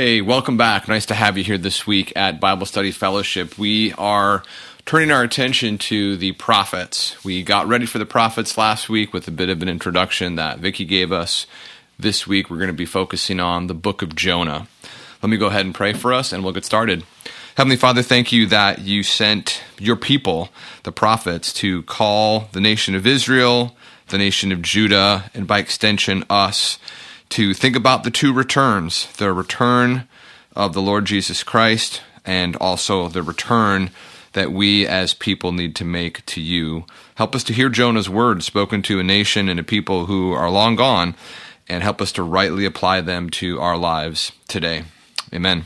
[0.00, 0.88] Hey, welcome back.
[0.88, 3.58] Nice to have you here this week at Bible Study Fellowship.
[3.58, 4.42] We are
[4.86, 7.22] turning our attention to the prophets.
[7.22, 10.58] We got ready for the prophets last week with a bit of an introduction that
[10.58, 11.46] Vicky gave us.
[11.98, 14.68] This week, we're going to be focusing on the book of Jonah.
[15.22, 17.04] Let me go ahead and pray for us, and we'll get started.
[17.56, 20.48] Heavenly Father, thank you that you sent your people,
[20.84, 23.76] the prophets, to call the nation of Israel,
[24.08, 26.78] the nation of Judah, and by extension, us
[27.30, 30.06] to think about the two returns the return
[30.54, 33.90] of the Lord Jesus Christ and also the return
[34.32, 36.84] that we as people need to make to you.
[37.16, 40.50] Help us to hear Jonah's words spoken to a nation and a people who are
[40.50, 41.14] long gone,
[41.68, 44.84] and help us to rightly apply them to our lives today.
[45.32, 45.64] Amen.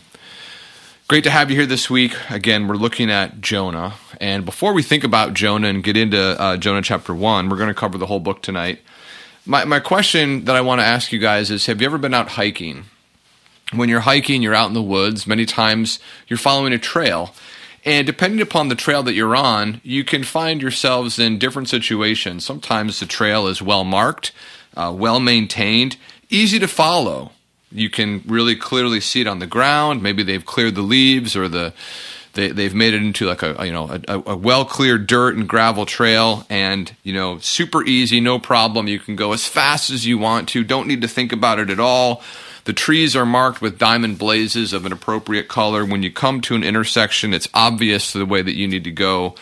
[1.08, 2.14] Great to have you here this week.
[2.30, 3.94] Again, we're looking at Jonah.
[4.20, 7.68] And before we think about Jonah and get into uh, Jonah chapter 1, we're going
[7.68, 8.80] to cover the whole book tonight.
[9.46, 12.14] My, my question that I want to ask you guys is Have you ever been
[12.14, 12.84] out hiking?
[13.74, 15.26] When you're hiking, you're out in the woods.
[15.26, 15.98] Many times
[16.28, 17.34] you're following a trail.
[17.84, 22.44] And depending upon the trail that you're on, you can find yourselves in different situations.
[22.44, 24.32] Sometimes the trail is well marked,
[24.74, 25.96] uh, well maintained,
[26.30, 27.32] easy to follow.
[27.70, 30.02] You can really clearly see it on the ground.
[30.02, 31.74] Maybe they've cleared the leaves or the
[32.34, 35.48] they, they've made it into like a you know a, a well cleared dirt and
[35.48, 38.88] gravel trail, and you know super easy, no problem.
[38.88, 40.64] You can go as fast as you want to.
[40.64, 42.22] Don't need to think about it at all.
[42.64, 45.84] The trees are marked with diamond blazes of an appropriate color.
[45.84, 49.34] When you come to an intersection, it's obvious the way that you need to go,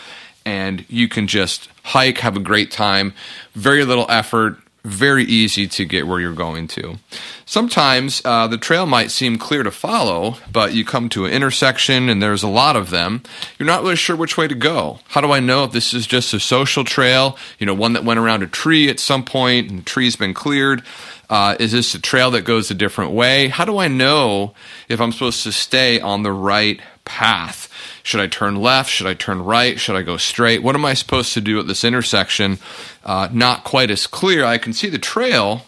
[0.45, 3.15] and you can just hike, have a great time.
[3.55, 6.99] Very little effort, very easy to get where you're going to.
[7.45, 12.09] Sometimes uh, the trail might seem clear to follow, but you come to an intersection
[12.09, 13.23] and there's a lot of them.
[13.59, 14.99] You're not really sure which way to go.
[15.09, 18.05] How do I know if this is just a social trail, you know, one that
[18.05, 20.83] went around a tree at some point and the tree's been cleared?
[21.31, 23.49] Uh, is this a trail that goes a different way?
[23.49, 24.53] How do I know
[24.89, 27.69] if I'm supposed to stay on the right path?
[28.03, 28.91] Should I turn left?
[28.91, 29.79] Should I turn right?
[29.79, 30.63] Should I go straight?
[30.63, 32.59] What am I supposed to do at this intersection?
[33.05, 34.45] Uh, not quite as clear.
[34.45, 35.67] I can see the trail,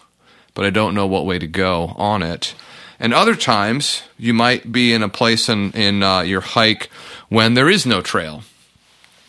[0.54, 2.54] but I don't know what way to go on it.
[2.98, 6.88] And other times, you might be in a place in, in uh, your hike
[7.28, 8.42] when there is no trail.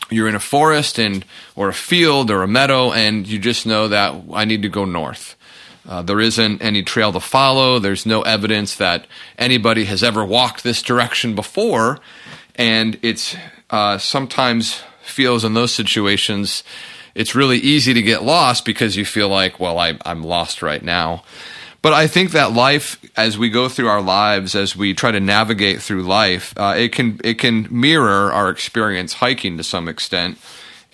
[0.08, 1.24] You're in a forest and
[1.56, 4.84] or a field or a meadow, and you just know that I need to go
[4.84, 5.35] north.
[5.88, 7.78] Uh, there isn't any trail to follow.
[7.78, 9.06] There's no evidence that
[9.38, 12.00] anybody has ever walked this direction before,
[12.56, 13.36] and it's
[13.70, 16.64] uh, sometimes feels in those situations
[17.16, 20.82] it's really easy to get lost because you feel like, well, I, I'm lost right
[20.82, 21.24] now.
[21.80, 25.20] But I think that life, as we go through our lives, as we try to
[25.20, 30.38] navigate through life, uh, it can it can mirror our experience hiking to some extent,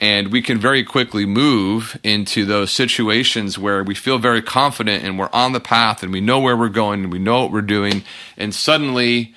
[0.03, 5.17] and we can very quickly move into those situations where we feel very confident and
[5.17, 7.63] we're on the path and we know where we're going and we know what we're
[7.63, 8.03] doing,
[8.37, 9.33] and suddenly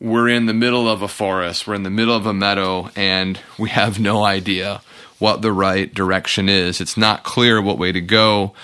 [0.00, 3.38] we're in the middle of a forest, we're in the middle of a meadow, and
[3.58, 4.80] we have no idea
[5.18, 6.80] what the right direction is.
[6.80, 8.54] It's not clear what way to go.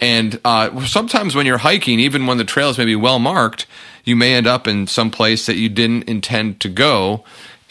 [0.00, 3.66] And uh, sometimes when you're hiking, even when the trail is maybe well marked,
[4.04, 7.22] you may end up in some place that you didn't intend to go.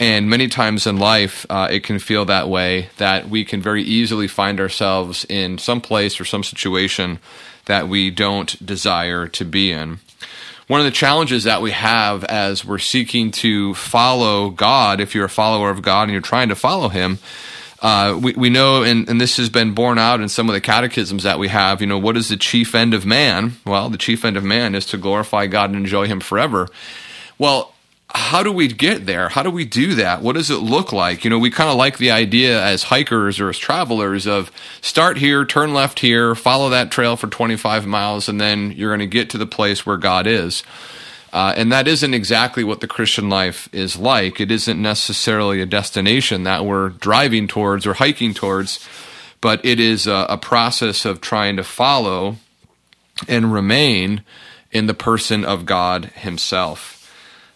[0.01, 3.83] And many times in life, uh, it can feel that way that we can very
[3.83, 7.19] easily find ourselves in some place or some situation
[7.67, 9.99] that we don't desire to be in.
[10.65, 15.25] One of the challenges that we have as we're seeking to follow God, if you're
[15.25, 17.19] a follower of God and you're trying to follow Him,
[17.83, 20.61] uh, we, we know, and, and this has been borne out in some of the
[20.61, 23.53] catechisms that we have, you know, what is the chief end of man?
[23.67, 26.69] Well, the chief end of man is to glorify God and enjoy Him forever.
[27.37, 27.75] Well,
[28.13, 29.29] how do we get there?
[29.29, 30.21] How do we do that?
[30.21, 31.23] What does it look like?
[31.23, 34.51] You know, we kind of like the idea as hikers or as travelers of
[34.81, 38.99] start here, turn left here, follow that trail for 25 miles, and then you're going
[38.99, 40.63] to get to the place where God is.
[41.33, 44.41] Uh, and that isn't exactly what the Christian life is like.
[44.41, 48.85] It isn't necessarily a destination that we're driving towards or hiking towards,
[49.39, 52.35] but it is a, a process of trying to follow
[53.27, 54.23] and remain
[54.71, 57.00] in the person of God Himself.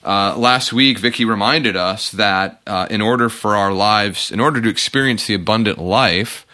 [0.05, 4.61] Uh, last week, Vicky reminded us that uh, in order for our lives, in order
[4.61, 6.45] to experience the abundant life,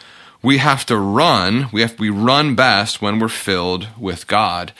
[0.42, 1.68] we have to run.
[1.74, 4.72] We have we run best when we're filled with God.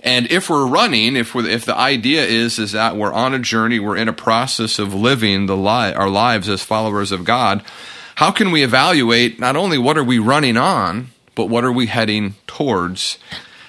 [0.00, 3.38] And if we're running, if we're, if the idea is is that we're on a
[3.38, 7.64] journey, we're in a process of living the li- our lives as followers of God,
[8.16, 11.86] how can we evaluate not only what are we running on, but what are we
[11.86, 13.18] heading towards?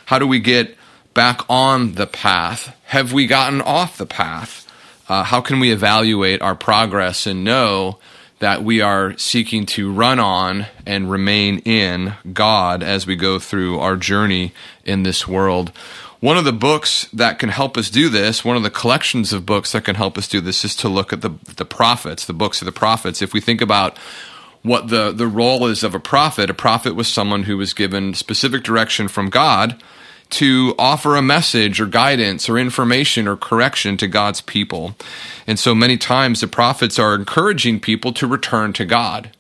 [0.08, 0.76] How do we get
[1.20, 2.74] back on the path?
[2.86, 4.66] Have we gotten off the path?
[5.10, 8.00] Uh, how can we evaluate our progress and know
[8.40, 13.80] that we are seeking to run on and remain in God as we go through
[13.80, 14.54] our journey
[14.86, 15.74] in this world?
[16.22, 19.46] One of the books that can help us do this, one of the collections of
[19.46, 22.32] books that can help us do this, is to look at the the prophets, the
[22.32, 23.22] books of the prophets.
[23.22, 23.98] If we think about
[24.62, 28.14] what the the role is of a prophet, a prophet was someone who was given
[28.14, 29.84] specific direction from God
[30.32, 34.96] to offer a message or guidance or information or correction to God's people.
[35.48, 39.32] And so many times the prophets are encouraging people to return to God.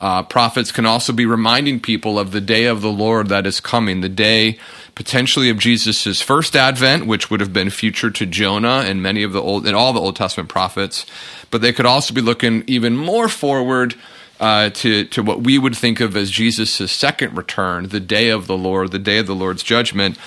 [0.00, 3.60] Uh, prophets can also be reminding people of the day of the Lord that is
[3.60, 4.58] coming, the day
[4.96, 9.32] potentially of Jesus' first advent, which would have been future to Jonah and many of
[9.32, 11.06] the old and all the Old Testament prophets.
[11.52, 13.94] But they could also be looking even more forward
[14.42, 18.48] uh, to to what we would think of as Jesus' second return, the day of
[18.48, 20.18] the Lord, the day of the Lord's judgment.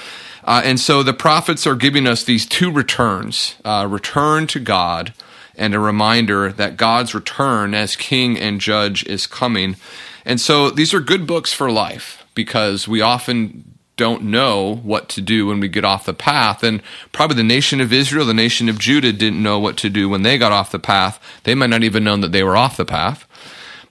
[0.45, 5.13] Uh, and so the prophets are giving us these two returns: uh, return to God,
[5.57, 9.75] and a reminder that God's return as King and Judge is coming.
[10.23, 15.21] And so these are good books for life because we often don't know what to
[15.21, 16.63] do when we get off the path.
[16.63, 20.09] And probably the nation of Israel, the nation of Judah didn't know what to do
[20.09, 21.19] when they got off the path.
[21.43, 23.25] They might not even know that they were off the path.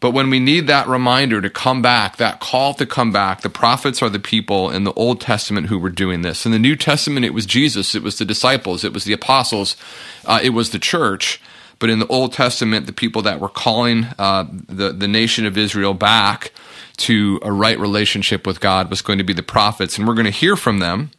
[0.04, 3.48] But when we need that reminder to come back, that call to come back, the
[3.48, 6.44] prophets are the people in the Old Testament who were doing this.
[6.44, 9.78] In the New Testament, it was Jesus, it was the disciples, it was the apostles,
[10.26, 11.40] uh, it was the church.
[11.78, 15.56] But in the Old Testament, the people that were calling uh, the, the nation of
[15.56, 16.52] Israel back
[16.98, 19.96] to a right relationship with God was going to be the prophets.
[19.96, 21.12] And we're going to hear from them,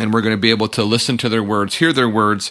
[0.00, 2.50] and we're going to be able to listen to their words, hear their words,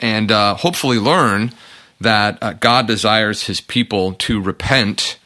[0.00, 1.52] and uh, hopefully learn
[2.00, 5.18] that uh, God desires his people to repent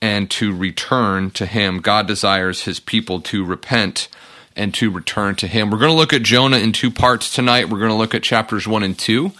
[0.00, 1.80] and to return to him.
[1.80, 4.08] God desires his people to repent
[4.54, 5.70] and to return to him.
[5.70, 7.68] We're going to look at Jonah in two parts tonight.
[7.68, 9.32] We're going to look at chapters 1 and 2.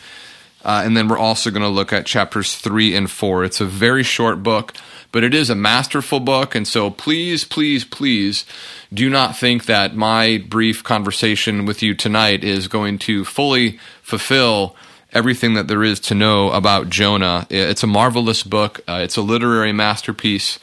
[0.65, 3.45] Uh, and then we're also going to look at chapters 3 and 4.
[3.45, 4.75] It's a very short book,
[5.13, 6.55] but it is a masterful book.
[6.55, 8.45] And so please, please, please
[8.93, 14.75] do not think that my brief conversation with you tonight is going to fully fulfill
[15.17, 17.47] everything that there is to know about Jonah.
[17.49, 18.81] It's a marvelous book.
[18.87, 20.59] Uh, it's a literary masterpiece,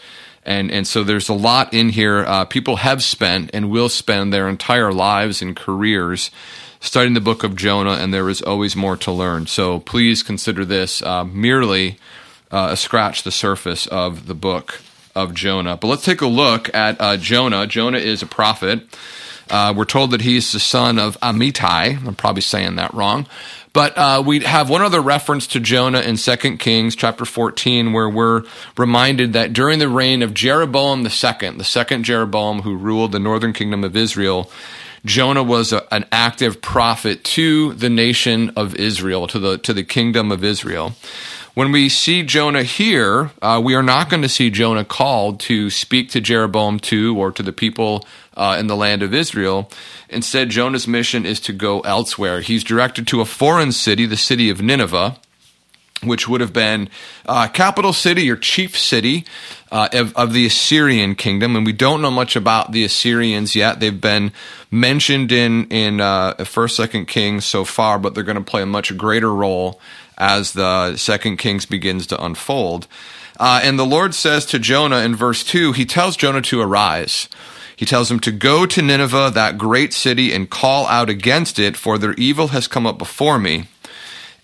[0.46, 2.20] and and so there's a lot in here.
[2.20, 6.30] Uh, people have spent and will spend their entire lives and careers
[6.80, 9.48] studying the book of Jonah, and there is always more to learn.
[9.48, 11.98] So please consider this uh, merely
[12.52, 14.82] uh, a scratch the surface of the book
[15.16, 15.78] of Jonah.
[15.78, 17.66] But let's take a look at uh, Jonah.
[17.66, 18.84] Jonah is a prophet.
[19.50, 22.06] Uh, we're told that he's the son of Amittai.
[22.06, 23.28] I'm probably saying that wrong.
[23.74, 28.08] But uh, we have one other reference to Jonah in 2 Kings chapter 14, where
[28.08, 28.44] we're
[28.78, 33.52] reminded that during the reign of Jeroboam II, the second Jeroboam who ruled the northern
[33.52, 34.52] kingdom of Israel,
[35.06, 39.84] Jonah was a, an active prophet to the nation of Israel, to the to the
[39.84, 40.94] kingdom of Israel.
[41.56, 45.70] When we see Jonah here, uh, we are not going to see Jonah called to
[45.70, 49.70] speak to Jeroboam II or to the people uh, in the land of Israel.
[50.10, 52.42] Instead, Jonah's mission is to go elsewhere.
[52.42, 55.20] He's directed to a foreign city, the city of Nineveh,
[56.02, 56.90] which would have been
[57.28, 59.24] uh, capital city or chief city
[59.72, 61.56] uh, of, of, the Assyrian kingdom.
[61.56, 63.80] And we don't know much about the Assyrians yet.
[63.80, 64.32] They've been
[64.72, 68.66] mentioned in in uh, First, Second Kings so far, but they're going to play a
[68.66, 69.80] much greater role
[70.18, 72.88] as the Second Kings begins to unfold.
[73.40, 77.30] Uh, and the Lord says to Jonah in verse two, He tells Jonah to arise.
[77.76, 81.76] He tells him to go to Nineveh, that great city, and call out against it,
[81.76, 83.66] for their evil has come up before me.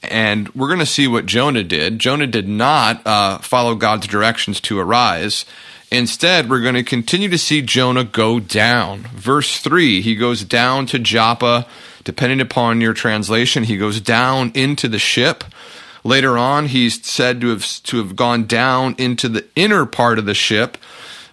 [0.01, 1.99] And we're going to see what Jonah did.
[1.99, 5.45] Jonah did not uh, follow God's directions to arise.
[5.91, 9.01] Instead, we're going to continue to see Jonah go down.
[9.13, 11.67] Verse 3, he goes down to Joppa.
[12.03, 15.43] Depending upon your translation, he goes down into the ship.
[16.03, 20.25] Later on, he's said to have, to have gone down into the inner part of
[20.25, 20.77] the ship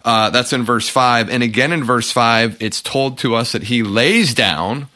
[0.07, 1.29] uh, that's in verse 5.
[1.29, 4.87] And again in verse 5, it's told to us that he lays down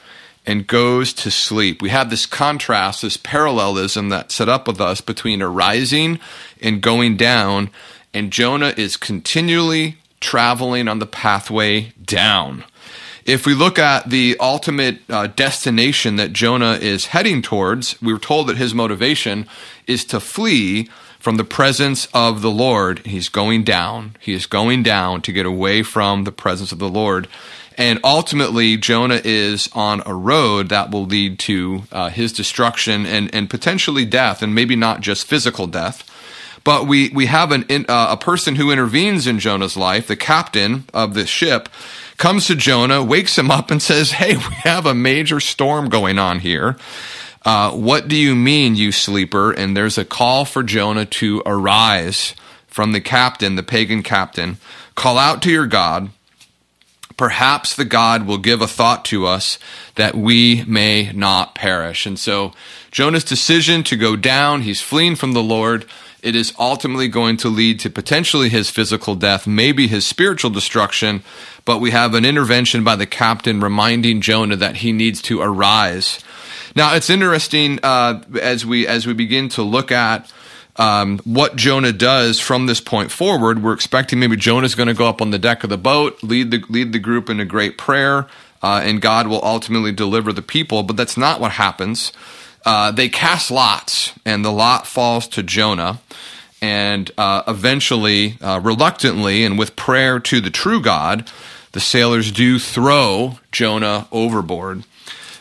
[0.47, 1.83] and goes to sleep.
[1.83, 6.21] We have this contrast, this parallelism that's set up with us between arising
[6.63, 7.71] and going down.
[8.15, 12.65] And Jonah is continually traveling on the pathway down.
[13.31, 18.19] If we look at the ultimate uh, destination that Jonah is heading towards, we were
[18.19, 19.47] told that his motivation
[19.87, 20.89] is to flee
[21.21, 23.07] from the presence of the Lord.
[23.07, 24.17] He's going down.
[24.19, 27.29] He is going down to get away from the presence of the Lord.
[27.79, 33.33] And ultimately, Jonah is on a road that will lead to uh, his destruction and,
[33.33, 36.05] and potentially death, and maybe not just physical death.
[36.65, 40.85] But we, we have an, uh, a person who intervenes in Jonah's life, the captain
[40.93, 41.69] of the ship,
[42.21, 46.19] comes to Jonah, wakes him up, and says, Hey, we have a major storm going
[46.19, 46.77] on here.
[47.45, 49.51] Uh, what do you mean, you sleeper?
[49.51, 52.35] And there's a call for Jonah to arise
[52.69, 54.59] from the captain, the pagan captain.
[54.95, 56.11] Call out to your God,
[57.17, 59.59] perhaps the God will give a thought to us
[59.95, 62.05] that we may not perish.
[62.05, 62.53] And so
[62.91, 65.87] Jonah's decision to go down, he's fleeing from the Lord.
[66.23, 71.23] It is ultimately going to lead to potentially his physical death, maybe his spiritual destruction,
[71.65, 76.21] but we have an intervention by the captain reminding Jonah that he needs to arise.
[76.77, 80.31] Now it's interesting uh, as we as we begin to look at
[80.77, 83.63] um, what Jonah does from this point forward.
[83.63, 86.51] We're expecting maybe Jonah's going to go up on the deck of the boat, lead
[86.51, 88.27] the lead the group in a great prayer,
[88.63, 90.83] uh, and God will ultimately deliver the people.
[90.83, 92.13] But that's not what happens.
[92.65, 96.01] Uh, they cast lots, and the lot falls to Jonah.
[96.63, 101.31] And uh, eventually, uh, reluctantly, and with prayer to the true God,
[101.73, 104.85] the sailors do throw Jonah overboard.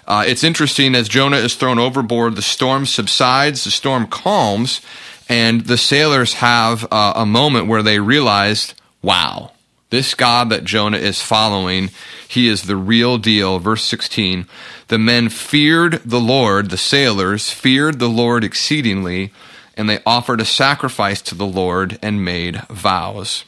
[0.08, 4.82] Uh, it's interesting as Jonah is thrown overboard, the storm subsides, the storm calms,
[5.28, 8.74] and the sailors have uh, a moment where they realized,
[9.04, 9.52] wow,
[9.92, 11.90] this God that Jonah is following,
[12.28, 13.60] he is the real deal.
[13.60, 14.48] Verse 16
[14.90, 19.32] The men feared the Lord, the sailors feared the Lord exceedingly,
[19.78, 23.46] and they offered a sacrifice to the Lord and made vows.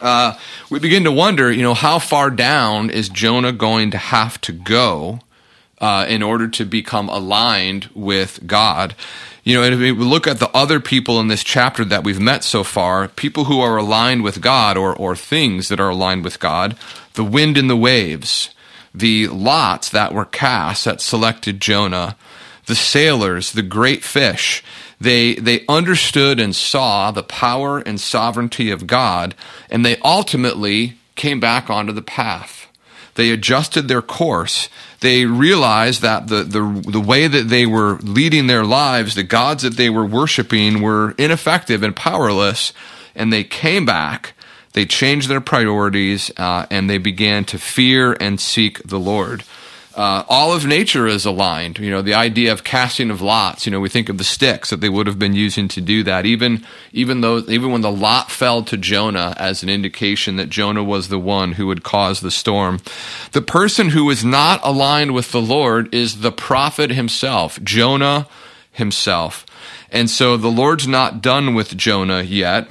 [0.00, 0.36] Uh,
[0.68, 4.52] we begin to wonder, you know, how far down is Jonah going to have to
[4.52, 5.20] go
[5.80, 8.94] uh, in order to become aligned with God.
[9.44, 12.44] You know, if we look at the other people in this chapter that we've met
[12.44, 16.38] so far, people who are aligned with God or, or things that are aligned with
[16.38, 16.76] God,
[17.14, 18.50] the wind and the waves,
[18.94, 22.16] the lots that were cast that selected Jonah,
[22.66, 24.62] the sailors, the great fish,
[25.00, 29.34] they, they understood and saw the power and sovereignty of God,
[29.68, 32.68] and they ultimately came back onto the path.
[33.16, 34.68] They adjusted their course
[35.04, 39.62] they realized that the, the, the way that they were leading their lives, the gods
[39.62, 42.72] that they were worshiping were ineffective and powerless,
[43.14, 44.32] and they came back.
[44.74, 49.42] They changed their priorities uh, and they began to fear and seek the Lord
[49.96, 51.78] uh, all of nature is aligned.
[51.78, 53.64] You know, the idea of casting of lots.
[53.64, 56.02] You know, we think of the sticks that they would have been using to do
[56.04, 56.26] that.
[56.26, 60.82] Even even though even when the lot fell to Jonah as an indication that Jonah
[60.82, 62.80] was the one who would cause the storm,
[63.32, 68.26] the person who is not aligned with the Lord is the prophet himself, Jonah
[68.72, 69.46] himself.
[69.92, 72.68] And so the Lord's not done with Jonah yet.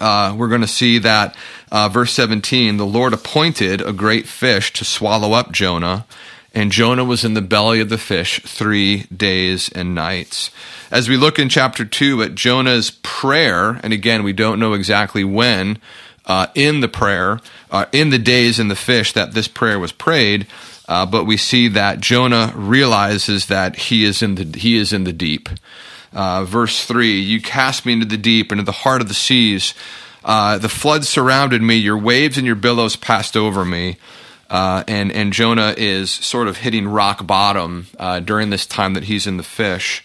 [0.00, 1.36] Uh, we're going to see that
[1.70, 6.06] uh, verse 17 the Lord appointed a great fish to swallow up Jonah,
[6.52, 10.50] and Jonah was in the belly of the fish three days and nights.
[10.90, 15.24] As we look in chapter 2 at Jonah's prayer, and again, we don't know exactly
[15.24, 15.78] when
[16.26, 19.92] uh, in the prayer, uh, in the days in the fish that this prayer was
[19.92, 20.46] prayed,
[20.88, 25.04] uh, but we see that Jonah realizes that he is in the, he is in
[25.04, 25.48] the deep.
[26.14, 29.74] Uh, verse 3 You cast me into the deep, into the heart of the seas.
[30.24, 33.98] Uh, the flood surrounded me, your waves and your billows passed over me.
[34.48, 39.04] Uh, and, and Jonah is sort of hitting rock bottom uh, during this time that
[39.04, 40.02] he's in the fish.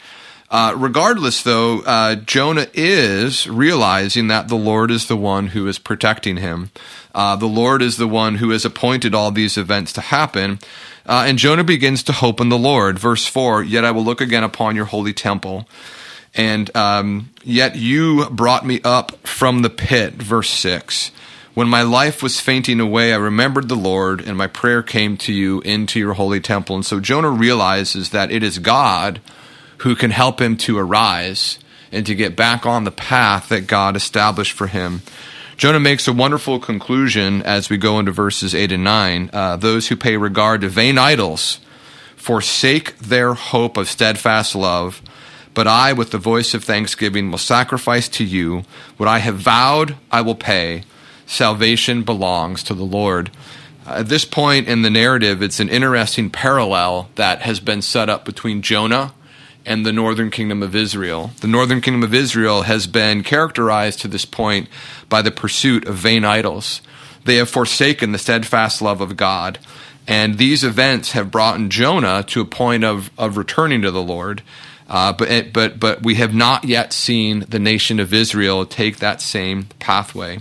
[0.49, 5.77] Uh, regardless, though, uh, Jonah is realizing that the Lord is the one who is
[5.77, 6.71] protecting him.
[7.13, 10.57] the Lord is the one who has appointed all these events to happen.
[11.05, 12.97] and Jonah begins to hope in the Lord.
[12.97, 15.67] Verse 4 Yet I will look again upon your holy temple.
[16.35, 21.11] And um, yet you brought me up from the pit, verse 6.
[21.53, 25.33] When my life was fainting away, I remembered the Lord, and my prayer came to
[25.33, 26.75] you into your holy temple.
[26.75, 29.19] And so Jonah realizes that it is God
[29.79, 31.59] who can help him to arise
[31.91, 35.01] and to get back on the path that God established for him.
[35.57, 39.29] Jonah makes a wonderful conclusion as we go into verses 8 and 9.
[39.33, 41.59] Uh, those who pay regard to vain idols
[42.15, 45.01] forsake their hope of steadfast love
[45.53, 48.63] but I, with the voice of thanksgiving, will sacrifice to you.
[48.97, 50.83] What I have vowed, I will pay.
[51.25, 53.31] Salvation belongs to the Lord.
[53.85, 58.25] At this point in the narrative, it's an interesting parallel that has been set up
[58.25, 59.13] between Jonah
[59.65, 61.31] and the northern kingdom of Israel.
[61.41, 64.67] The northern kingdom of Israel has been characterized to this point
[65.09, 66.81] by the pursuit of vain idols.
[67.25, 69.59] They have forsaken the steadfast love of God.
[70.07, 74.41] And these events have brought Jonah to a point of, of returning to the Lord.
[74.89, 79.21] Uh, but but but we have not yet seen the nation of Israel take that
[79.21, 80.39] same pathway.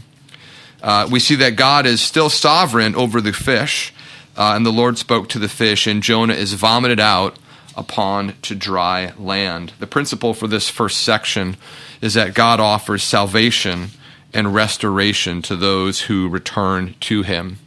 [0.82, 3.92] Uh, we see that God is still sovereign over the fish,
[4.36, 7.38] uh, and the Lord spoke to the fish, and Jonah is vomited out
[7.76, 9.72] upon to dry land.
[9.78, 11.56] The principle for this first section
[12.00, 13.90] is that God offers salvation
[14.32, 17.58] and restoration to those who return to Him.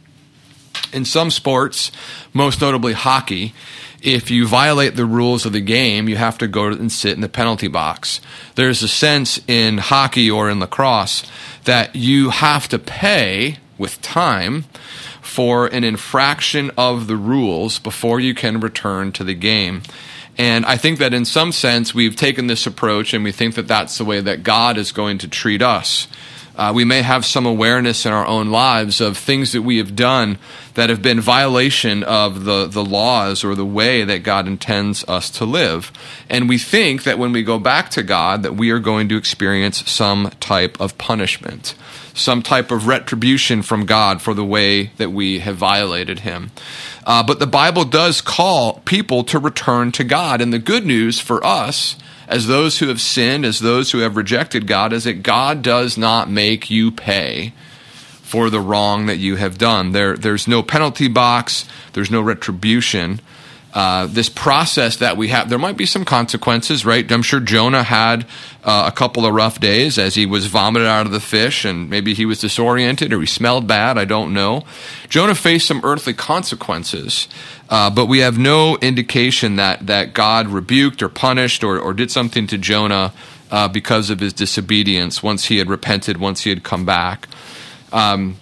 [0.92, 1.92] In some sports,
[2.32, 3.54] most notably hockey,
[4.02, 7.20] if you violate the rules of the game, you have to go and sit in
[7.20, 8.20] the penalty box.
[8.56, 11.24] There's a sense in hockey or in lacrosse
[11.64, 14.64] that you have to pay with time
[15.20, 19.82] for an infraction of the rules before you can return to the game.
[20.38, 23.68] And I think that in some sense, we've taken this approach and we think that
[23.68, 26.08] that's the way that God is going to treat us.
[26.56, 29.96] Uh, we may have some awareness in our own lives of things that we have
[29.96, 30.38] done
[30.74, 35.30] that have been violation of the, the laws or the way that God intends us
[35.30, 35.90] to live.
[36.28, 39.16] And we think that when we go back to God that we are going to
[39.16, 41.74] experience some type of punishment,
[42.14, 46.50] some type of retribution from God for the way that we have violated him.
[47.04, 50.40] Uh, but the Bible does call people to return to God.
[50.40, 51.96] And the good news for us
[52.28, 55.98] as those who have sinned, as those who have rejected God, is that God does
[55.98, 57.52] not make you pay
[58.22, 59.92] for the wrong that you have done.
[59.92, 63.20] There, there's no penalty box, there's no retribution.
[63.72, 67.10] Uh, this process that we have, there might be some consequences, right?
[67.10, 68.26] I'm sure Jonah had
[68.64, 71.88] uh, a couple of rough days as he was vomited out of the fish, and
[71.88, 73.96] maybe he was disoriented or he smelled bad.
[73.96, 74.64] I don't know.
[75.08, 77.28] Jonah faced some earthly consequences,
[77.70, 82.10] uh, but we have no indication that that God rebuked or punished or, or did
[82.10, 83.14] something to Jonah
[83.50, 87.26] uh, because of his disobedience once he had repented, once he had come back.
[87.90, 88.36] Um,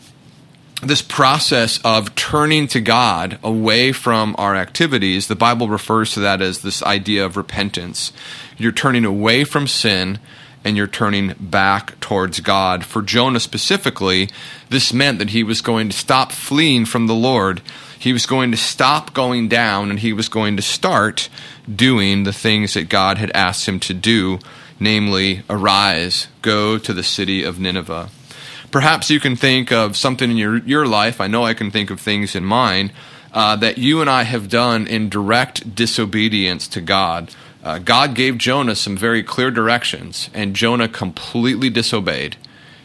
[0.82, 6.40] this process of turning to God away from our activities, the Bible refers to that
[6.40, 8.12] as this idea of repentance.
[8.56, 10.18] You're turning away from sin
[10.64, 12.84] and you're turning back towards God.
[12.84, 14.28] For Jonah specifically,
[14.68, 17.62] this meant that he was going to stop fleeing from the Lord.
[17.98, 21.28] He was going to stop going down and he was going to start
[21.72, 24.38] doing the things that God had asked him to do,
[24.78, 28.08] namely, arise, go to the city of Nineveh.
[28.70, 31.20] Perhaps you can think of something in your, your life.
[31.20, 32.92] I know I can think of things in mine
[33.32, 37.34] uh, that you and I have done in direct disobedience to God.
[37.62, 42.36] Uh, God gave Jonah some very clear directions, and Jonah completely disobeyed.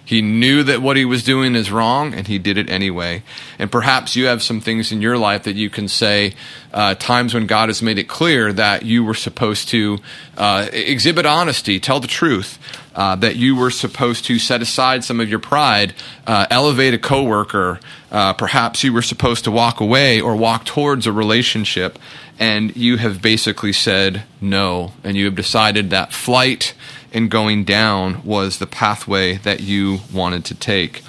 [0.05, 3.23] He knew that what he was doing is wrong, and he did it anyway.
[3.57, 6.35] And perhaps you have some things in your life that you can say,
[6.71, 9.97] uh, times when God has made it clear that you were supposed to
[10.37, 12.59] uh, exhibit honesty, tell the truth,
[12.95, 15.95] uh, that you were supposed to set aside some of your pride,
[16.27, 17.79] uh, elevate a coworker.
[18.11, 21.97] Uh, perhaps you were supposed to walk away or walk towards a relationship,
[22.37, 26.73] and you have basically said no, and you have decided that flight
[27.15, 31.01] and going down was the pathway that you wanted to take.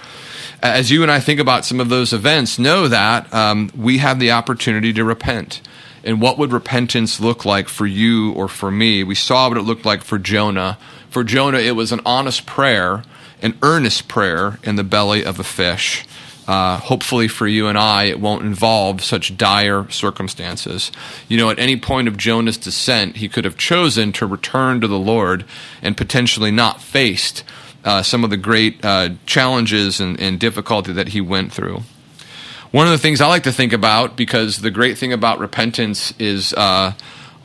[0.63, 4.21] As you and I think about some of those events, know that um, we have
[4.21, 5.61] the opportunity to repent.
[6.05, 9.03] And what would repentance look like for you or for me?
[9.03, 10.79] We saw what it looked like for Jonah.
[11.11, 13.03] For Jonah, it was an honest prayer,
[13.43, 16.07] an earnest prayer in the belly of a fish.
[16.47, 20.93] Uh, hopefully for you and I, it won't involve such dire circumstances.
[21.29, 24.87] You know, at any point of Jonah's descent, he could have chosen to return to
[24.87, 25.45] the Lord
[25.83, 27.43] and potentially not faced
[27.85, 31.83] uh, some of the great uh, challenges and, and difficulty that he went through.
[32.73, 36.13] One of the things I like to think about, because the great thing about repentance
[36.19, 36.93] is uh,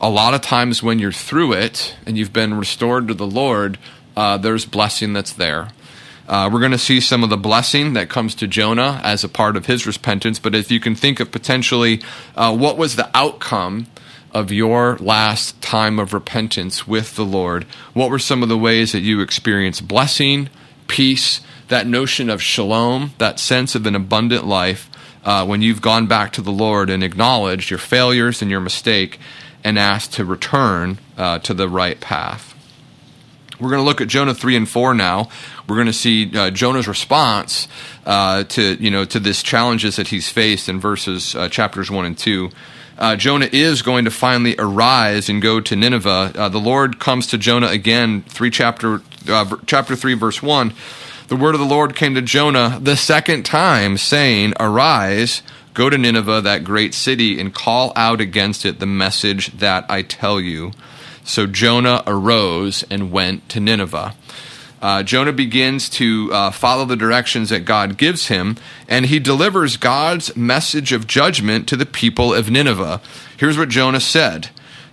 [0.00, 3.78] a lot of times when you're through it and you've been restored to the Lord,
[4.16, 5.68] uh, there's blessing that's there.
[6.28, 9.28] Uh, we're going to see some of the blessing that comes to Jonah as a
[9.28, 10.38] part of his repentance.
[10.38, 12.00] But if you can think of potentially
[12.36, 13.86] uh, what was the outcome
[14.32, 18.92] of your last time of repentance with the Lord, what were some of the ways
[18.92, 20.48] that you experienced blessing,
[20.88, 24.90] peace, that notion of shalom, that sense of an abundant life
[25.24, 29.18] uh, when you've gone back to the Lord and acknowledged your failures and your mistake
[29.64, 32.51] and asked to return uh, to the right path?
[33.62, 35.28] We're going to look at Jonah three and four now.
[35.68, 37.68] We're going to see uh, Jonah's response
[38.04, 42.04] uh, to you know to this challenges that he's faced in verses uh, chapters one
[42.04, 42.50] and two.
[42.98, 46.32] Uh, Jonah is going to finally arise and go to Nineveh.
[46.34, 50.74] Uh, the Lord comes to Jonah again, three chapter uh, chapter three verse one.
[51.28, 55.42] The word of the Lord came to Jonah the second time, saying, "Arise."
[55.74, 60.02] Go to Nineveh, that great city, and call out against it the message that I
[60.02, 60.72] tell you.
[61.24, 64.14] So Jonah arose and went to Nineveh.
[64.80, 68.56] Uh, Jonah begins to uh, follow the directions that God gives him,
[68.88, 73.00] and he delivers God's message of judgment to the people of Nineveh.
[73.36, 74.48] Here's what Jonah said.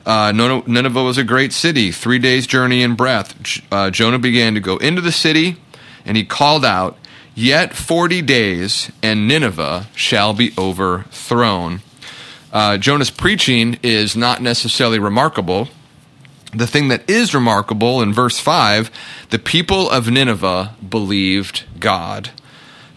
[0.05, 3.61] Uh, Nineveh was a great city, three days' journey in breadth.
[3.71, 5.57] Uh, Jonah began to go into the city,
[6.05, 6.97] and he called out,
[7.33, 11.81] Yet forty days, and Nineveh shall be overthrown.
[12.51, 15.69] Uh, Jonah's preaching is not necessarily remarkable
[16.53, 18.91] the thing that is remarkable in verse 5
[19.29, 22.31] the people of Nineveh believed God.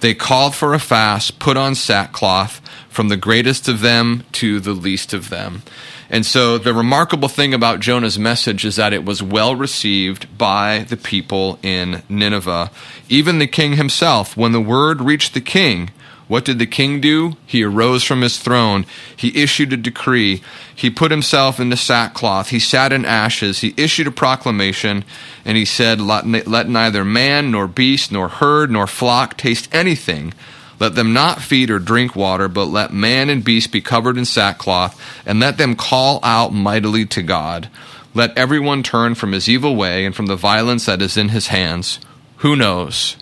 [0.01, 4.73] They called for a fast, put on sackcloth, from the greatest of them to the
[4.73, 5.63] least of them.
[6.11, 10.81] And so the remarkable thing about Jonah's message is that it was well received by
[10.89, 12.71] the people in Nineveh.
[13.09, 15.91] Even the king himself, when the word reached the king,
[16.33, 17.37] What did the king do?
[17.45, 18.87] He arose from his throne.
[19.15, 20.41] He issued a decree.
[20.75, 22.49] He put himself into sackcloth.
[22.49, 23.61] He sat in ashes.
[23.61, 25.05] He issued a proclamation,
[25.45, 30.33] and he said, Let neither man, nor beast, nor herd, nor flock taste anything.
[30.81, 34.25] Let them not feed or drink water, but let man and beast be covered in
[34.25, 37.69] sackcloth, and let them call out mightily to God.
[38.15, 41.49] Let everyone turn from his evil way and from the violence that is in his
[41.49, 42.01] hands.
[42.39, 43.19] Who knows?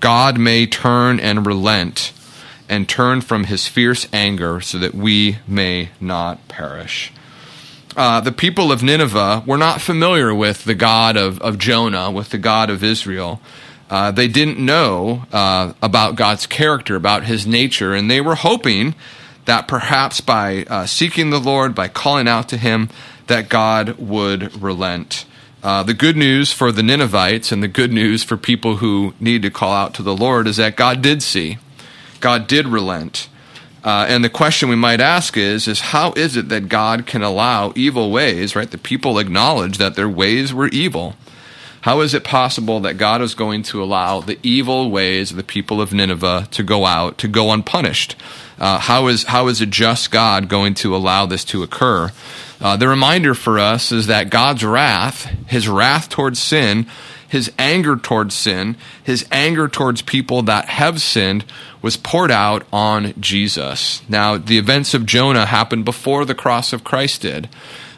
[0.00, 2.12] God may turn and relent
[2.70, 7.12] and turn from his fierce anger so that we may not perish.
[7.96, 12.30] Uh, the people of Nineveh were not familiar with the God of, of Jonah, with
[12.30, 13.40] the God of Israel.
[13.90, 18.94] Uh, they didn't know uh, about God's character, about his nature, and they were hoping
[19.46, 22.88] that perhaps by uh, seeking the Lord, by calling out to him,
[23.26, 25.26] that God would relent.
[25.62, 29.42] Uh, the good news for the Ninevites and the good news for people who need
[29.42, 31.58] to call out to the Lord is that God did see.
[32.20, 33.28] God did relent.
[33.82, 37.22] Uh, and the question we might ask is, is how is it that God can
[37.22, 38.70] allow evil ways, right?
[38.70, 41.16] The people acknowledge that their ways were evil.
[41.82, 45.42] How is it possible that God is going to allow the evil ways of the
[45.42, 48.16] people of Nineveh to go out, to go unpunished?
[48.58, 52.12] Uh, how is how is a just God going to allow this to occur?
[52.60, 56.86] Uh, the reminder for us is that God's wrath, His wrath towards sin,
[57.26, 61.46] His anger towards sin, His anger towards people that have sinned,
[61.82, 64.02] was poured out on Jesus.
[64.08, 67.48] Now, the events of Jonah happened before the cross of Christ did.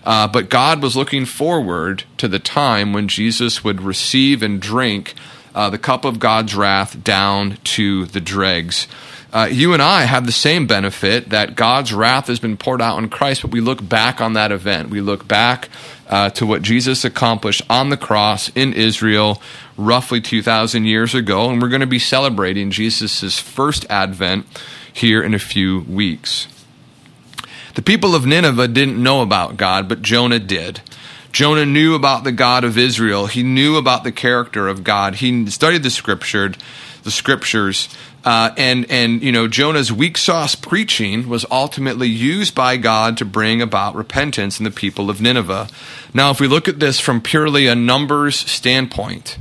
[0.05, 5.14] Uh, but God was looking forward to the time when Jesus would receive and drink
[5.55, 8.87] uh, the cup of God's wrath down to the dregs
[9.33, 12.97] uh, you and I have the same benefit that God's wrath has been poured out
[12.97, 14.90] on Christ, but we look back on that event.
[14.90, 15.71] We look back
[16.09, 19.40] uh, to what Jesus accomplished on the cross in Israel
[19.79, 24.47] roughly 2,000 years ago, and we're going to be celebrating Jesus' first advent
[24.92, 26.47] here in a few weeks.
[27.75, 30.83] The people of Nineveh didn't know about God, but Jonah did.
[31.33, 33.27] Jonah knew about the God of Israel.
[33.27, 35.16] He knew about the character of God.
[35.16, 36.53] He studied the scripture,
[37.03, 37.88] the scriptures,
[38.25, 43.25] uh, and and you know Jonah's weak sauce preaching was ultimately used by God to
[43.25, 45.69] bring about repentance in the people of Nineveh.
[46.15, 49.39] Now, if we look at this from purely a numbers standpoint,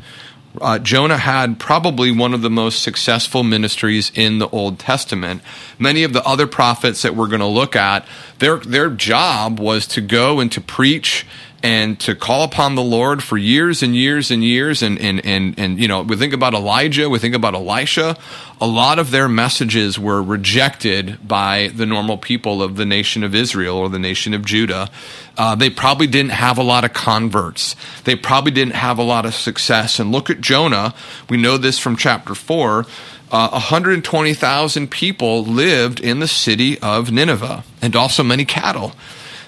[0.59, 5.41] uh, Jonah had probably one of the most successful ministries in the Old Testament.
[5.77, 8.05] Many of the other prophets that we're going to look at,
[8.39, 11.25] their their job was to go and to preach
[11.63, 14.81] and to call upon the Lord for years and years and years.
[14.81, 18.17] And, and, and, and, you know, we think about Elijah, we think about Elisha.
[18.59, 23.35] A lot of their messages were rejected by the normal people of the nation of
[23.35, 24.89] Israel or the nation of Judah.
[25.37, 27.75] Uh, they probably didn't have a lot of converts.
[28.03, 29.99] They probably didn't have a lot of success.
[29.99, 30.93] And look at Jonah.
[31.29, 32.85] We know this from chapter 4.
[33.31, 38.93] Uh, 120,000 people lived in the city of Nineveh and also many cattle.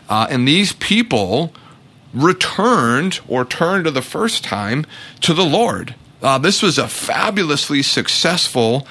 [0.08, 1.54] Uh, and these people
[2.14, 4.86] returned or turned to the first time
[5.22, 5.96] to the Lord.
[6.22, 8.88] Uh, this was a fabulously successful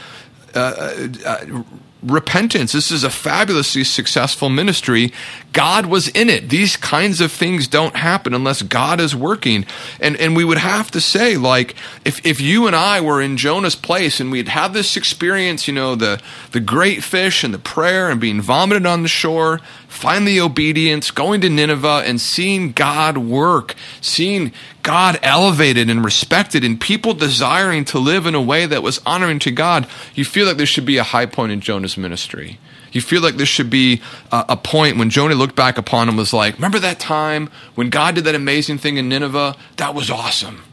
[0.54, 1.62] uh, uh, uh
[2.02, 2.72] repentance.
[2.72, 5.12] This is a fabulously successful ministry.
[5.52, 6.48] God was in it.
[6.48, 9.64] These kinds of things don't happen unless God is working.
[10.00, 13.36] And and we would have to say, like, if if you and I were in
[13.36, 17.58] Jonah's place and we'd have this experience, you know, the the great fish and the
[17.58, 19.60] prayer and being vomited on the shore,
[19.92, 24.52] finally obedience, going to Nineveh and seeing God work, seeing
[24.82, 29.38] God elevated and respected, and people desiring to live in a way that was honoring
[29.40, 32.58] to God, you feel like there should be a high point in Jonah's ministry.
[32.90, 34.02] You feel like this should be
[34.32, 37.90] a, a point when Jonah looked back upon him was like, remember that time when
[37.90, 39.56] God did that amazing thing in Nineveh?
[39.76, 40.64] That was awesome.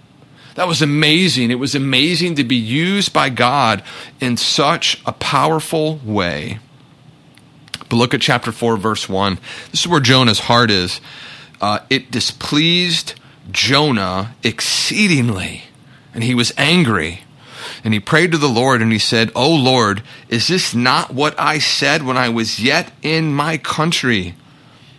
[0.56, 1.52] That was amazing.
[1.52, 3.84] It was amazing to be used by God
[4.20, 6.60] in such a powerful way.
[7.90, 9.40] But look at chapter 4, verse 1.
[9.72, 11.02] This is where Jonah's heart is.
[11.60, 13.16] Uh, it displeased
[13.52, 15.64] Jonah exceedingly,
[16.14, 17.22] and he was angry.
[17.84, 21.40] And he prayed to the Lord and he said, O Lord, is this not what
[21.40, 24.36] I said when I was yet in my country?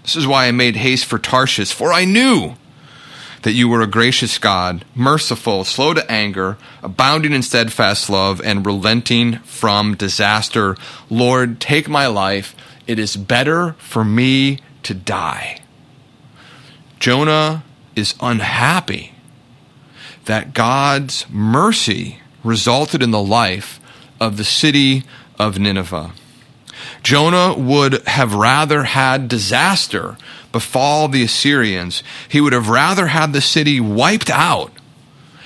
[0.03, 2.55] This is why I made haste for Tarshish, for I knew
[3.43, 8.67] that you were a gracious God, merciful, slow to anger, abounding in steadfast love, and
[8.67, 10.77] relenting from disaster.
[11.09, 12.55] Lord, take my life.
[12.91, 15.61] It is better for me to die.
[16.99, 17.63] Jonah
[17.95, 19.13] is unhappy
[20.25, 23.79] that God's mercy resulted in the life
[24.19, 25.05] of the city
[25.39, 26.11] of Nineveh.
[27.05, 30.19] Jonah would have rather had disaster
[30.51, 32.03] befall the Assyrians.
[32.29, 34.73] He would have rather had the city wiped out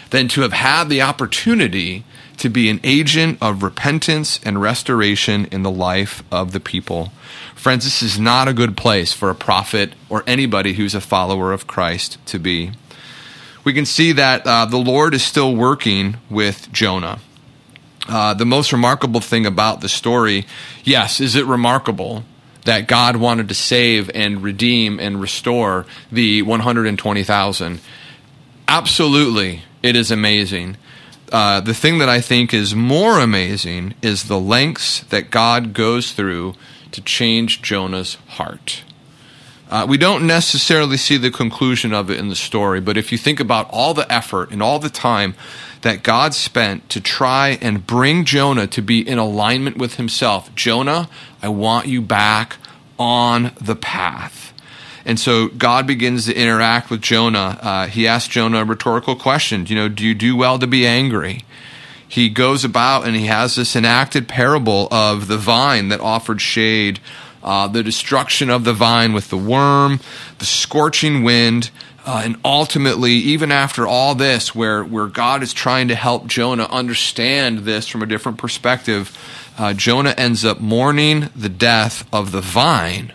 [0.08, 2.04] than to have had the opportunity
[2.38, 7.12] to be an agent of repentance and restoration in the life of the people.
[7.54, 11.52] Friends, this is not a good place for a prophet or anybody who's a follower
[11.52, 12.72] of Christ to be.
[13.64, 17.20] We can see that uh, the Lord is still working with Jonah.
[18.06, 20.44] Uh, the most remarkable thing about the story,
[20.82, 22.24] yes, is it remarkable
[22.66, 27.80] that God wanted to save and redeem and restore the 120,000?
[28.68, 30.76] Absolutely, it is amazing.
[31.34, 36.12] Uh, the thing that I think is more amazing is the lengths that God goes
[36.12, 36.54] through
[36.92, 38.84] to change Jonah's heart.
[39.68, 43.18] Uh, we don't necessarily see the conclusion of it in the story, but if you
[43.18, 45.34] think about all the effort and all the time
[45.80, 51.08] that God spent to try and bring Jonah to be in alignment with himself, Jonah,
[51.42, 52.58] I want you back
[52.96, 54.53] on the path.
[55.04, 57.58] And so God begins to interact with Jonah.
[57.60, 59.66] Uh, he asks Jonah a rhetorical question.
[59.66, 61.44] You know, do you do well to be angry?
[62.08, 67.00] He goes about and he has this enacted parable of the vine that offered shade,
[67.42, 70.00] uh, the destruction of the vine with the worm,
[70.38, 71.70] the scorching wind,
[72.06, 76.64] uh, and ultimately, even after all this, where, where God is trying to help Jonah
[76.64, 79.16] understand this from a different perspective,
[79.56, 83.12] uh, Jonah ends up mourning the death of the vine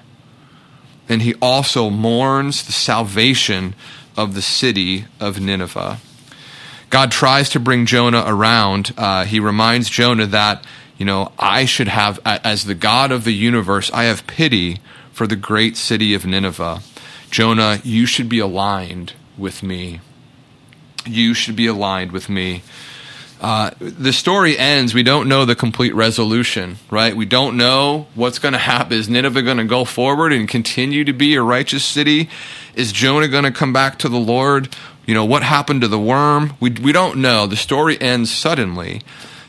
[1.10, 3.74] and he also mourns the salvation
[4.16, 5.98] of the city of Nineveh.
[6.90, 8.94] God tries to bring Jonah around.
[8.98, 10.64] Uh, he reminds Jonah that,
[10.98, 14.80] you know, I should have, as the God of the universe, I have pity
[15.12, 16.82] for the great city of Nineveh.
[17.30, 20.02] Jonah, you should be aligned with me.
[21.06, 22.64] You should be aligned with me.
[23.40, 24.94] Uh, the story ends.
[24.94, 27.16] We don't know the complete resolution, right?
[27.16, 28.98] We don't know what's going to happen.
[28.98, 32.30] Is Nineveh going to go forward and continue to be a righteous city?
[32.76, 34.76] Is Jonah going to come back to the Lord?
[35.06, 36.54] You know, what happened to the worm?
[36.60, 37.48] We, we don't know.
[37.48, 39.02] The story ends suddenly.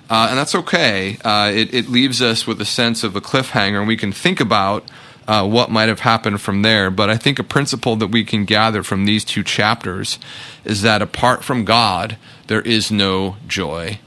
[0.08, 1.18] Uh, and that's okay.
[1.24, 4.40] Uh, it, it leaves us with a sense of a cliffhanger, and we can think
[4.40, 4.88] about
[5.30, 6.90] uh, what might have happened from there.
[6.90, 10.18] But I think a principle that we can gather from these two chapters
[10.64, 12.16] is that apart from God,
[12.48, 14.00] there is no joy.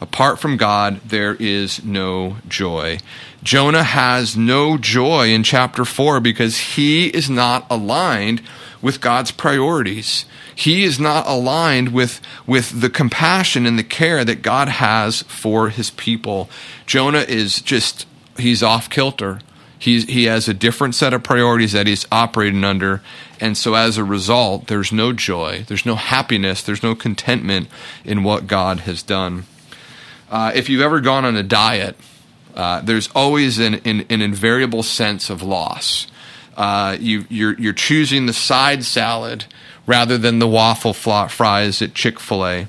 [0.00, 2.98] Apart from God, there is no joy.
[3.42, 8.40] Jonah has no joy in chapter 4 because he is not aligned
[8.80, 10.24] with God's priorities.
[10.54, 15.68] He is not aligned with, with the compassion and the care that God has for
[15.68, 16.48] his people.
[16.86, 18.06] Jonah is just,
[18.38, 19.40] he's off kilter.
[19.80, 23.00] He's, he has a different set of priorities that he's operating under.
[23.40, 27.68] And so as a result, there's no joy, there's no happiness, there's no contentment
[28.04, 29.44] in what God has done.
[30.30, 31.96] Uh, if you've ever gone on a diet,
[32.54, 36.06] uh, there's always an, an, an, invariable sense of loss.
[36.58, 39.46] Uh, you, you're, you're choosing the side salad
[39.86, 42.66] rather than the waffle fries at Chick fil A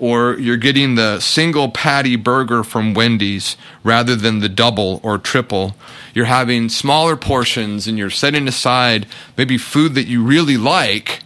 [0.00, 5.76] or you're getting the single patty burger from Wendy's rather than the double or triple.
[6.14, 11.22] You're having smaller portions and you're setting aside maybe food that you really like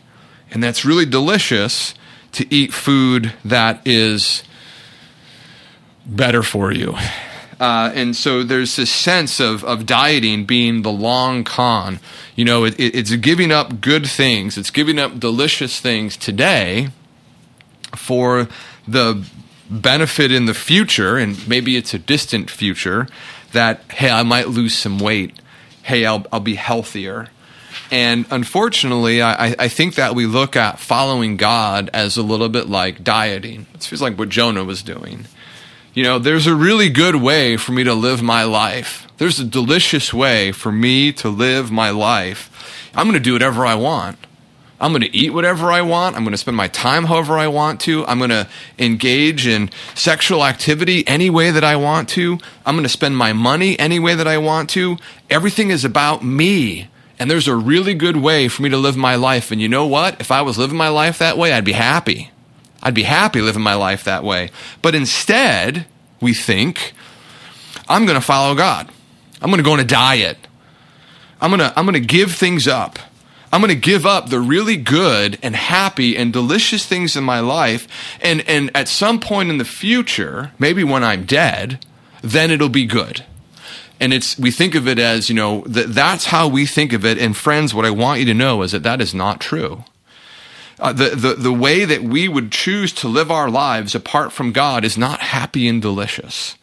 [0.50, 1.94] and that's really delicious
[2.32, 4.42] to eat food that is
[6.04, 6.96] better for you.
[7.60, 12.00] Uh, and so there's this sense of, of dieting being the long con.
[12.34, 16.88] You know, it, it's giving up good things, it's giving up delicious things today
[17.96, 18.48] for
[18.86, 19.24] the
[19.70, 23.06] benefit in the future, and maybe it's a distant future,
[23.52, 25.38] that, hey, I might lose some weight.
[25.82, 27.28] Hey, I'll, I'll be healthier.
[27.90, 32.68] And unfortunately, I, I think that we look at following God as a little bit
[32.68, 33.66] like dieting.
[33.74, 35.26] It feels like what Jonah was doing.
[35.92, 39.06] You know, there's a really good way for me to live my life.
[39.18, 42.90] There's a delicious way for me to live my life.
[42.94, 44.18] I'm going to do whatever I want.
[44.80, 46.16] I'm going to eat whatever I want.
[46.16, 48.04] I'm going to spend my time however I want to.
[48.06, 52.38] I'm going to engage in sexual activity any way that I want to.
[52.66, 54.96] I'm going to spend my money any way that I want to.
[55.30, 56.88] Everything is about me.
[57.18, 59.52] And there's a really good way for me to live my life.
[59.52, 60.20] And you know what?
[60.20, 62.32] If I was living my life that way, I'd be happy.
[62.82, 64.50] I'd be happy living my life that way.
[64.82, 65.86] But instead,
[66.20, 66.92] we think,
[67.88, 68.90] I'm going to follow God.
[69.40, 70.36] I'm going to go on a diet.
[71.40, 72.98] I'm going to, I'm going to give things up.
[73.54, 77.38] I'm going to give up the really good and happy and delicious things in my
[77.38, 77.86] life.
[78.20, 81.78] And, and at some point in the future, maybe when I'm dead,
[82.20, 83.24] then it'll be good.
[84.00, 87.04] And it's, we think of it as, you know, th- that's how we think of
[87.04, 87.16] it.
[87.16, 89.84] And friends, what I want you to know is that that is not true.
[90.80, 94.50] Uh, the, the, the way that we would choose to live our lives apart from
[94.50, 96.56] God is not happy and delicious.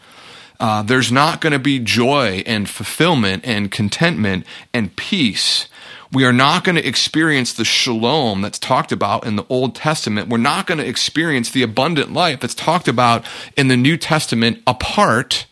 [0.59, 5.69] Uh, there's not going to be joy and fulfillment and contentment and peace
[6.11, 10.27] We are not going to experience the shalom that's talked about in the Old Testament.
[10.27, 14.61] We're not going to experience the abundant life that's talked about in the New Testament
[14.67, 15.45] apart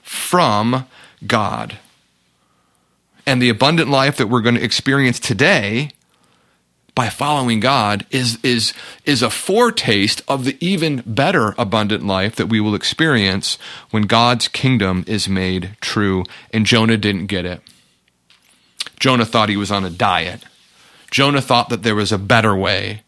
[0.00, 0.86] from
[1.26, 1.78] God.
[3.26, 5.90] And the abundant life that we're going to experience today
[6.94, 8.72] by following God is, is,
[9.04, 13.58] is a foretaste of the even better abundant life that we will experience
[13.90, 16.24] when God's kingdom is made true.
[16.54, 17.60] And Jonah didn't get it.
[18.98, 20.44] Jonah thought he was on a diet.
[21.10, 23.02] Jonah thought that there was a better way,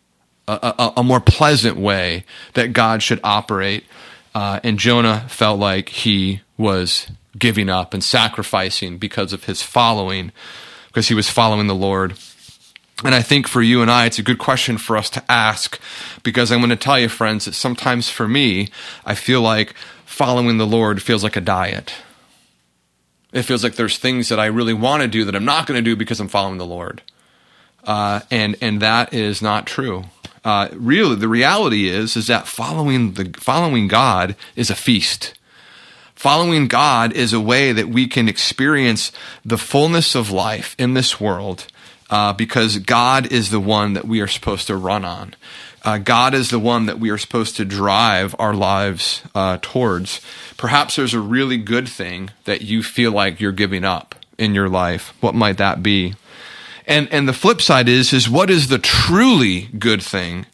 [0.47, 2.25] a, a, a more pleasant way
[2.55, 3.85] that God should operate.
[4.35, 10.33] Uh, and Jonah felt like he was giving up and sacrificing because of his following,
[10.89, 12.15] because he was following the Lord.
[13.05, 15.81] And I think for you and I, it's a good question for us to ask
[16.23, 18.69] because I'm going to tell you, friends, that sometimes for me,
[19.07, 19.75] I feel like
[20.05, 21.93] following the Lord feels like a diet.
[23.33, 25.77] It feels like there's things that I really want to do that I'm not going
[25.77, 27.03] to do because I'm following the Lord.
[27.85, 30.05] Uh, and and that is not true.
[30.45, 35.35] Uh, really, the reality is is that following the following God is a feast.
[36.15, 39.13] Following God is a way that we can experience
[39.45, 41.67] the fullness of life in this world
[42.11, 45.35] uh, because God is the one that we are supposed to run on.
[45.89, 50.21] Uh, God is the one that we are supposed to drive our lives uh, towards.
[50.59, 54.69] Perhaps there's a really good thing that you feel like you're giving up in your
[54.69, 55.15] life.
[55.23, 56.15] What might that be?
[56.87, 60.45] And and the flip side is is what is the truly good thing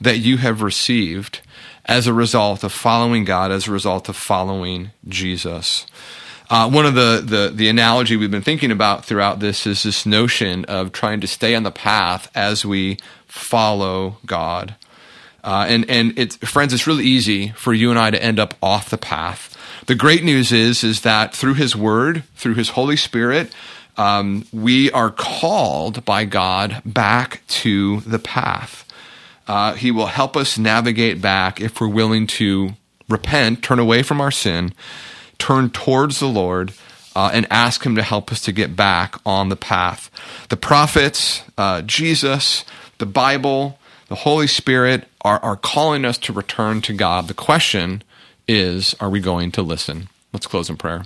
[0.00, 1.42] that you have received
[1.84, 5.84] as a result of following God, as a result of following Jesus?
[6.50, 10.06] Uh, one of the, the, the analogy we've been thinking about throughout this is this
[10.06, 14.74] notion of trying to stay on the path as we follow God.
[15.44, 18.54] Uh, and and it's friends, it's really easy for you and I to end up
[18.62, 19.56] off the path.
[19.86, 23.54] The great news is is that through His Word, through His Holy Spirit,
[23.96, 28.84] um, we are called by God back to the path.
[29.46, 32.70] Uh, he will help us navigate back if we're willing to
[33.08, 34.74] repent, turn away from our sin,
[35.38, 36.72] turn towards the Lord
[37.14, 40.10] uh, and ask Him to help us to get back on the path.
[40.48, 42.64] The prophets, uh, Jesus,
[42.98, 47.28] the Bible, the Holy Spirit are, are calling us to return to God.
[47.28, 48.02] The question
[48.46, 50.08] is, are we going to listen?
[50.32, 51.04] Let's close in prayer.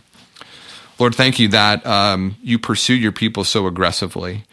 [0.99, 4.45] Lord, thank you that um, you pursue your people so aggressively.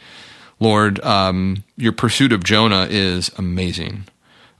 [0.59, 4.05] Lord, um, your pursuit of Jonah is amazing.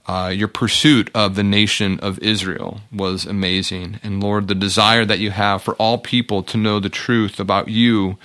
[0.06, 4.00] Uh, your pursuit of the nation of Israel was amazing.
[4.02, 7.68] And Lord, the desire that you have for all people to know the truth about
[7.68, 8.16] you,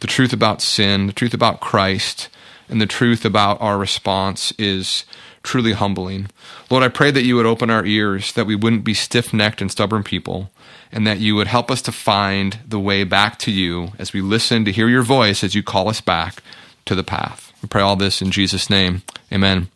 [0.00, 2.28] the truth about sin, the truth about Christ,
[2.68, 5.04] and the truth about our response is
[5.42, 6.28] truly humbling.
[6.70, 9.60] Lord, I pray that you would open our ears, that we wouldn't be stiff necked
[9.60, 10.50] and stubborn people,
[10.92, 14.20] and that you would help us to find the way back to you as we
[14.20, 16.42] listen to hear your voice as you call us back
[16.84, 17.52] to the path.
[17.62, 19.02] We pray all this in Jesus' name.
[19.32, 19.68] Amen.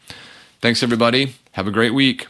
[0.60, 1.34] Thanks, everybody.
[1.52, 2.28] Have a great week.